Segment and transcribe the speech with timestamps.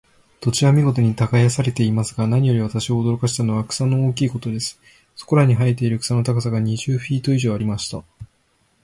[0.39, 4.79] 土地は見事に耕されていますが、何より私を驚かしたのは、草の大きいことです。
[5.15, 8.03] そこらに生えている草の高さが、二十フィート以上ありました。